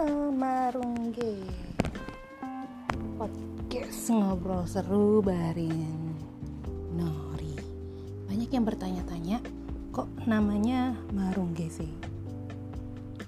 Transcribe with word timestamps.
Marungge, 0.00 1.44
Podcast 3.20 4.08
ngobrol 4.08 4.64
seru 4.64 5.20
bareng 5.20 6.16
Nori. 6.96 7.52
Banyak 8.24 8.48
yang 8.48 8.64
bertanya-tanya 8.64 9.44
kok 9.92 10.08
namanya 10.24 10.96
Marungge 11.12 11.68
sih? 11.68 11.92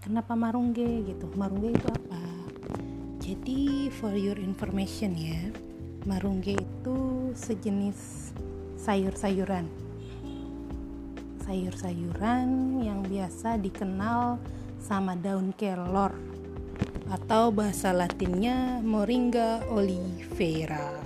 Kenapa 0.00 0.32
Marungge 0.32 1.04
gitu? 1.04 1.28
Marungge 1.36 1.76
itu 1.76 1.88
apa? 1.92 2.24
Jadi 3.20 3.92
for 3.92 4.16
your 4.16 4.40
information 4.40 5.12
ya 5.12 5.52
Marungge 6.08 6.56
itu 6.56 6.96
sejenis 7.36 8.32
sayur-sayuran. 8.80 9.68
Sayur-sayuran 11.44 12.80
yang 12.80 13.04
biasa 13.04 13.60
dikenal 13.60 14.40
sama 14.80 15.12
daun 15.20 15.52
kelor 15.52 16.31
atau 17.12 17.52
bahasa 17.52 17.92
latinnya 17.92 18.80
Moringa 18.80 19.68
oleifera. 19.68 20.96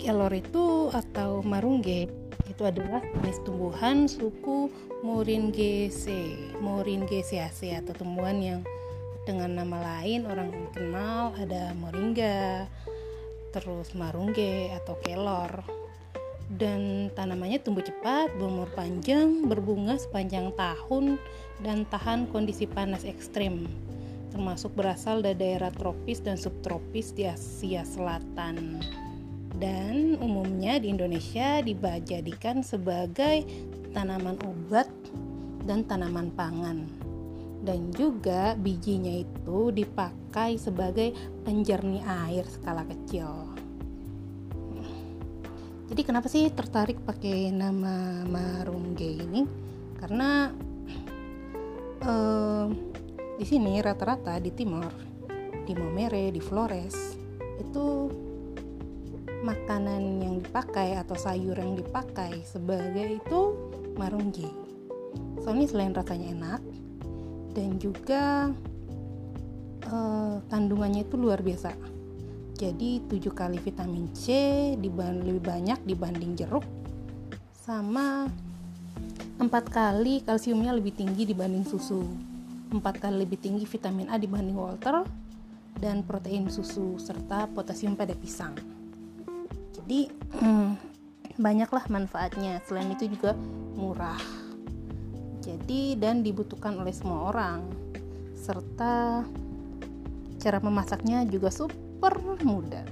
Kelor 0.00 0.32
itu 0.32 0.88
atau 0.90 1.44
marungge 1.44 2.08
itu 2.48 2.62
adalah 2.64 3.04
jenis 3.20 3.38
tumbuhan 3.44 4.08
suku 4.08 4.72
Moringaceae, 5.04 6.56
Moringaceae 6.58 7.76
atau 7.76 7.92
tumbuhan 7.92 8.40
yang 8.40 8.60
dengan 9.28 9.62
nama 9.62 10.00
lain 10.00 10.26
orang 10.26 10.50
kenal 10.74 11.30
ada 11.38 11.70
moringa, 11.78 12.66
terus 13.54 13.94
marungge 13.94 14.74
atau 14.82 14.98
kelor 14.98 15.62
dan 16.60 17.08
tanamannya 17.16 17.60
tumbuh 17.64 17.80
cepat, 17.80 18.28
berumur 18.36 18.68
panjang, 18.76 19.48
berbunga 19.48 19.96
sepanjang 19.96 20.52
tahun, 20.52 21.16
dan 21.64 21.88
tahan 21.88 22.28
kondisi 22.28 22.68
panas 22.68 23.08
ekstrim, 23.08 23.64
termasuk 24.34 24.76
berasal 24.76 25.24
dari 25.24 25.38
daerah 25.38 25.72
tropis 25.72 26.20
dan 26.20 26.36
subtropis 26.36 27.16
di 27.16 27.24
Asia 27.24 27.86
Selatan. 27.88 28.84
Dan 29.56 30.18
umumnya 30.20 30.76
di 30.82 30.92
Indonesia 30.92 31.62
dijadikan 31.64 32.60
sebagai 32.60 33.44
tanaman 33.96 34.36
obat 34.44 34.88
dan 35.64 35.84
tanaman 35.88 36.32
pangan. 36.34 36.84
Dan 37.62 37.94
juga 37.94 38.58
bijinya 38.58 39.22
itu 39.22 39.70
dipakai 39.70 40.58
sebagai 40.58 41.14
penjernih 41.46 42.02
air 42.02 42.42
skala 42.50 42.82
kecil 42.82 43.61
jadi 45.90 46.02
kenapa 46.06 46.30
sih 46.30 46.48
tertarik 46.52 47.02
pakai 47.02 47.50
nama 47.50 48.22
Marungge 48.26 49.18
ini? 49.18 49.42
Karena 49.98 50.50
uh, 52.06 52.66
di 53.38 53.44
sini 53.46 53.82
rata-rata 53.82 54.38
di 54.38 54.50
Timor 54.54 54.92
di 55.62 55.74
Momere 55.78 56.30
di 56.34 56.42
Flores 56.42 57.18
itu 57.58 58.10
makanan 59.42 60.22
yang 60.22 60.36
dipakai 60.38 60.94
atau 60.98 61.18
sayur 61.18 61.58
yang 61.58 61.74
dipakai 61.74 62.46
sebagai 62.46 63.18
itu 63.18 63.40
marungge. 63.98 64.46
Soalnya 65.42 65.66
selain 65.66 65.94
rasanya 65.94 66.28
enak 66.30 66.62
dan 67.52 67.76
juga 67.82 68.54
uh, 69.90 70.38
kandungannya 70.46 71.02
itu 71.02 71.18
luar 71.18 71.42
biasa 71.42 71.74
jadi 72.62 73.02
7 73.10 73.26
kali 73.34 73.58
vitamin 73.58 74.06
C 74.14 74.30
lebih 74.78 75.42
banyak 75.42 75.82
dibanding 75.82 76.38
jeruk 76.38 76.62
sama 77.58 78.30
4 79.42 79.50
kali 79.66 80.22
kalsiumnya 80.22 80.70
lebih 80.70 80.94
tinggi 80.94 81.26
dibanding 81.26 81.66
susu. 81.66 82.06
4 82.70 82.78
kali 83.02 83.26
lebih 83.26 83.42
tinggi 83.42 83.66
vitamin 83.66 84.06
A 84.06 84.14
dibanding 84.14 84.54
water 84.54 85.02
dan 85.82 86.06
protein 86.06 86.46
susu 86.46 87.02
serta 87.02 87.50
potasium 87.50 87.98
pada 87.98 88.14
pisang. 88.14 88.54
Jadi 89.74 90.06
banyaklah 91.42 91.90
manfaatnya. 91.90 92.62
Selain 92.62 92.94
itu 92.94 93.10
juga 93.10 93.34
murah. 93.74 94.22
Jadi 95.42 95.98
dan 95.98 96.22
dibutuhkan 96.22 96.78
oleh 96.78 96.94
semua 96.94 97.34
orang. 97.34 97.66
Serta 98.38 99.26
cara 100.38 100.58
memasaknya 100.62 101.26
juga 101.26 101.50
super 101.50 101.81
super 102.02 102.18
muda 102.42 102.82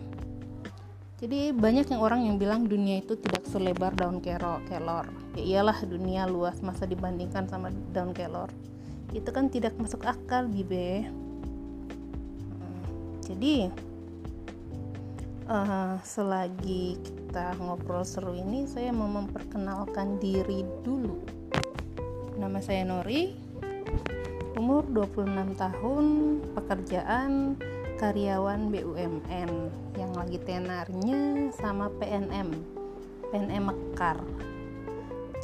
jadi 1.19 1.51
banyak 1.51 1.91
yang 1.91 1.99
orang 1.99 2.31
yang 2.31 2.39
bilang 2.39 2.71
dunia 2.71 3.03
itu 3.03 3.19
tidak 3.19 3.43
selebar 3.45 3.93
daun 3.93 4.25
kero, 4.25 4.57
kelor. 4.65 5.05
Ya 5.37 5.43
iyalah 5.61 5.77
dunia 5.85 6.25
luas 6.25 6.65
masa 6.65 6.89
dibandingkan 6.89 7.45
sama 7.45 7.69
daun 7.93 8.17
kelor. 8.17 8.49
Itu 9.13 9.29
kan 9.29 9.53
tidak 9.53 9.77
masuk 9.77 10.01
akal 10.09 10.49
bibe. 10.49 11.05
Hmm, 12.57 13.21
jadi 13.21 13.69
uh, 15.45 16.01
selagi 16.01 16.97
kita 17.05 17.53
ngobrol 17.61 18.01
seru 18.01 18.33
ini 18.33 18.65
saya 18.65 18.89
mau 18.89 19.11
memperkenalkan 19.11 20.17
diri 20.25 20.65
dulu. 20.81 21.21
Nama 22.41 22.65
saya 22.65 22.89
Nori 22.89 23.37
umur 24.57 24.89
26 24.89 25.53
tahun 25.61 26.05
pekerjaan 26.57 27.61
karyawan 28.01 28.73
BUMN 28.73 29.51
yang 30.01 30.13
lagi 30.17 30.41
tenarnya 30.41 31.53
sama 31.53 31.93
PNM 32.01 32.49
PNM 33.29 33.69
Mekar. 33.69 34.25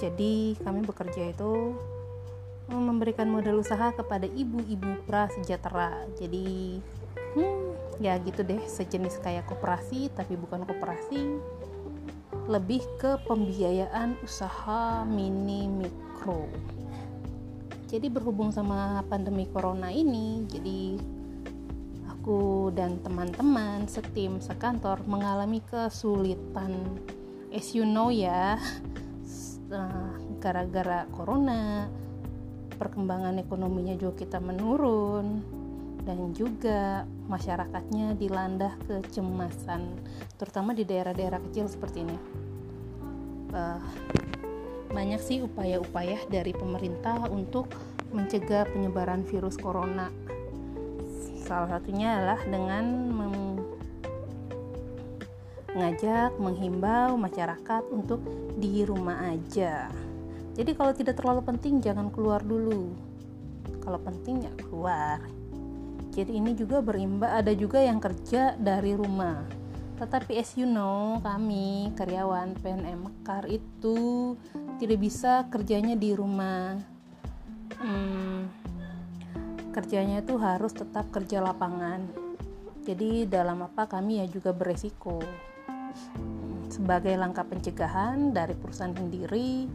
Jadi 0.01 0.57
kami 0.65 0.81
bekerja 0.81 1.37
itu 1.37 1.77
memberikan 2.73 3.29
modal 3.29 3.61
usaha 3.61 3.93
kepada 3.93 4.25
ibu-ibu 4.25 5.05
prasejahtera. 5.05 6.09
Jadi 6.17 6.81
hmm, 7.37 8.01
ya 8.01 8.17
gitu 8.25 8.41
deh 8.41 8.65
sejenis 8.65 9.21
kayak 9.21 9.45
koperasi 9.53 10.09
tapi 10.17 10.41
bukan 10.41 10.65
koperasi. 10.65 11.37
Lebih 12.49 12.81
ke 12.97 13.21
pembiayaan 13.29 14.17
usaha 14.25 15.05
mini 15.05 15.69
mikro. 15.69 16.49
Jadi 17.85 18.09
berhubung 18.09 18.49
sama 18.49 19.05
pandemi 19.13 19.45
corona 19.45 19.93
ini 19.93 20.43
jadi 20.49 20.99
aku 22.27 22.75
dan 22.75 22.99
teman-teman 23.07 23.87
setim 23.87 24.43
sekantor 24.43 24.99
mengalami 25.07 25.63
kesulitan. 25.63 26.75
As 27.55 27.71
you 27.71 27.87
know 27.87 28.11
ya 28.11 28.59
eh, 29.71 30.11
gara-gara 30.43 31.07
corona 31.15 31.87
perkembangan 32.83 33.39
ekonominya 33.39 33.95
juga 33.95 34.27
kita 34.27 34.43
menurun 34.43 35.39
dan 36.03 36.35
juga 36.35 37.07
masyarakatnya 37.31 38.19
dilanda 38.19 38.75
kecemasan 38.91 39.95
terutama 40.35 40.75
di 40.75 40.83
daerah-daerah 40.83 41.39
kecil 41.47 41.71
seperti 41.71 42.03
ini. 42.03 42.19
Uh, 43.55 43.79
banyak 44.91 45.23
sih 45.23 45.47
upaya-upaya 45.47 46.19
dari 46.27 46.51
pemerintah 46.51 47.31
untuk 47.31 47.71
mencegah 48.11 48.67
penyebaran 48.75 49.23
virus 49.23 49.55
corona 49.55 50.11
Salah 51.47 51.79
satunya 51.79 52.19
adalah 52.19 52.43
dengan 52.43 52.85
mengajak, 55.77 56.35
menghimbau 56.43 57.15
masyarakat 57.15 57.83
untuk 57.95 58.19
di 58.59 58.83
rumah 58.83 59.31
aja. 59.31 59.87
Jadi 60.59 60.73
kalau 60.75 60.91
tidak 60.97 61.21
terlalu 61.23 61.47
penting 61.47 61.79
jangan 61.79 62.11
keluar 62.11 62.43
dulu. 62.43 62.91
Kalau 63.79 64.03
penting 64.03 64.43
ya 64.43 64.53
keluar. 64.59 65.23
Jadi 66.17 66.41
ini 66.41 66.57
juga 66.57 66.83
berimbas 66.83 67.45
ada 67.45 67.53
juga 67.53 67.79
yang 67.79 68.01
kerja 68.01 68.57
dari 68.59 68.97
rumah. 68.97 69.45
Tetapi 70.01 70.41
as 70.41 70.57
you 70.57 70.65
know, 70.65 71.21
kami 71.21 71.93
karyawan 71.93 72.57
PNM 72.59 73.07
Mekar 73.07 73.45
itu 73.47 74.35
tidak 74.81 74.99
bisa 74.99 75.45
kerjanya 75.53 75.93
di 75.93 76.17
rumah. 76.17 76.81
Hmm, 77.77 78.49
kerjanya 79.77 80.25
itu 80.25 80.41
harus 80.41 80.73
tetap 80.73 81.13
kerja 81.13 81.45
lapangan. 81.45 82.09
Jadi 82.89 83.29
dalam 83.29 83.61
apa 83.61 83.85
kami 83.85 84.25
ya 84.25 84.27
juga 84.31 84.57
beresiko. 84.57 85.21
Sebagai 86.73 87.13
langkah 87.21 87.45
pencegahan 87.45 88.33
dari 88.33 88.57
perusahaan 88.57 88.97
sendiri 88.97 89.69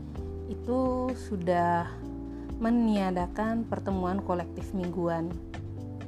itu 0.49 0.81
sudah 1.13 1.85
meniadakan 2.57 3.61
pertemuan 3.69 4.17
kolektif 4.25 4.73
mingguan. 4.73 5.29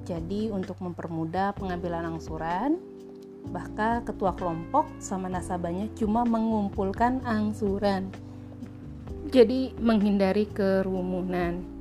Jadi 0.10 0.50
untuk 0.50 0.82
mempermudah 0.82 1.54
pengambilan 1.54 2.18
angsuran, 2.18 2.82
bahkan 3.54 4.02
ketua 4.02 4.34
kelompok 4.34 4.90
sama 4.98 5.30
nasabahnya 5.30 5.86
cuma 5.94 6.26
mengumpulkan 6.26 7.22
angsuran. 7.24 8.10
Jadi 9.30 9.78
menghindari 9.78 10.50
kerumunan. 10.50 11.73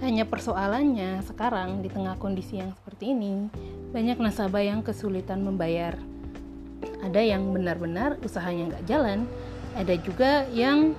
Hanya 0.00 0.24
persoalannya 0.24 1.20
sekarang 1.28 1.84
di 1.84 1.92
tengah 1.92 2.16
kondisi 2.16 2.56
yang 2.56 2.72
seperti 2.72 3.12
ini, 3.12 3.52
banyak 3.92 4.16
nasabah 4.16 4.64
yang 4.64 4.80
kesulitan 4.80 5.44
membayar. 5.44 5.92
Ada 7.04 7.20
yang 7.20 7.52
benar-benar 7.52 8.16
usahanya 8.24 8.72
nggak 8.72 8.86
jalan, 8.88 9.28
ada 9.76 9.94
juga 10.00 10.48
yang 10.56 10.96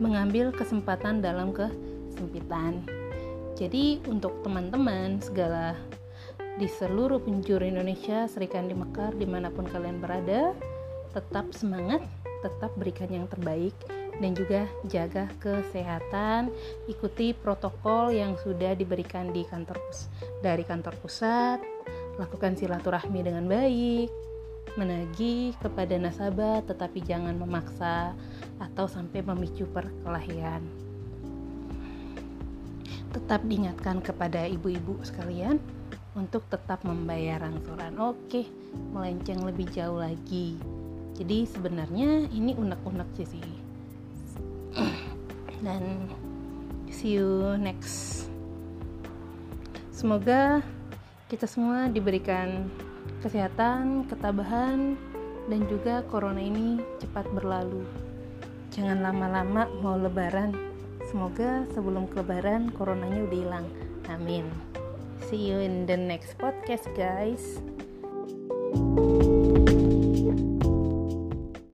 mengambil 0.00 0.48
kesempatan 0.48 1.20
dalam 1.20 1.52
kesempitan. 1.52 2.80
Jadi 3.60 4.00
untuk 4.08 4.40
teman-teman 4.40 5.20
segala 5.20 5.76
di 6.56 6.64
seluruh 6.64 7.20
penjuru 7.20 7.68
Indonesia, 7.68 8.24
Serikan 8.32 8.64
di 8.64 8.72
Mekar, 8.72 9.12
di 9.12 9.28
mana 9.28 9.52
pun 9.52 9.68
kalian 9.68 10.00
berada, 10.00 10.56
tetap 11.12 11.52
semangat, 11.52 12.00
tetap 12.40 12.72
berikan 12.80 13.12
yang 13.12 13.28
terbaik, 13.28 13.76
dan 14.22 14.38
juga 14.38 14.70
jaga 14.86 15.26
kesehatan, 15.42 16.54
ikuti 16.86 17.34
protokol 17.34 18.14
yang 18.14 18.38
sudah 18.38 18.78
diberikan 18.78 19.34
di 19.34 19.42
kantor 19.42 19.82
dari 20.38 20.62
kantor 20.62 20.94
pusat, 21.02 21.58
lakukan 22.22 22.54
silaturahmi 22.54 23.20
dengan 23.26 23.50
baik, 23.50 24.06
menagih 24.78 25.58
kepada 25.58 25.98
nasabah 25.98 26.62
tetapi 26.64 27.02
jangan 27.02 27.34
memaksa 27.34 28.14
atau 28.62 28.86
sampai 28.86 29.20
memicu 29.26 29.66
perkelahian 29.68 30.62
tetap 33.12 33.44
diingatkan 33.44 34.00
kepada 34.00 34.48
ibu-ibu 34.48 34.96
sekalian 35.04 35.60
untuk 36.16 36.48
tetap 36.48 36.80
membayar 36.84 37.44
angsuran. 37.44 37.96
Oke, 38.00 38.48
melenceng 38.92 39.44
lebih 39.44 39.68
jauh 39.68 40.00
lagi. 40.00 40.56
Jadi 41.12 41.44
sebenarnya 41.44 42.32
ini 42.32 42.56
unek-unek 42.56 43.08
sih 43.20 43.28
sih. 43.28 43.61
Dan 45.62 46.10
see 46.90 47.16
you 47.16 47.56
next. 47.56 48.26
Semoga 49.94 50.60
kita 51.30 51.46
semua 51.46 51.86
diberikan 51.88 52.66
kesehatan, 53.22 54.10
ketabahan, 54.10 54.98
dan 55.46 55.60
juga 55.70 56.02
corona 56.10 56.42
ini 56.42 56.82
cepat 56.98 57.24
berlalu. 57.30 57.86
Jangan 58.74 59.00
lama-lama 59.00 59.70
mau 59.80 59.94
lebaran 59.94 60.72
Semoga 61.12 61.68
sebelum 61.76 62.08
lebaran 62.14 62.72
coronanya 62.72 63.20
udah 63.28 63.36
hilang. 63.36 63.66
Amin. 64.08 64.48
See 65.28 65.50
you 65.50 65.60
in 65.60 65.84
the 65.84 65.92
next 65.92 66.40
podcast, 66.40 66.88
guys. 66.96 67.60